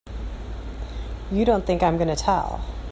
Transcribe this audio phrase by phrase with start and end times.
[1.31, 2.65] You don't think I'm gonna tell!